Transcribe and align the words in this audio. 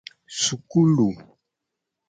Sukulu. 0.43 1.09